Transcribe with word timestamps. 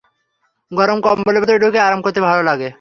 গরম 0.71 0.97
কম্বলের 1.01 1.41
ভেতর 1.41 1.57
ঢুকে 1.59 1.79
আরাম 1.79 1.99
করতে 2.01 2.19
ভালো 2.21 2.41
লাগে। 2.43 2.69